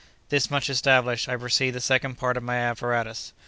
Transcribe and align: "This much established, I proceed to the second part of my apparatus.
"This 0.29 0.49
much 0.49 0.67
established, 0.67 1.29
I 1.29 1.37
proceed 1.37 1.67
to 1.67 1.71
the 1.73 1.79
second 1.79 2.17
part 2.17 2.35
of 2.35 2.41
my 2.41 2.57
apparatus. 2.57 3.33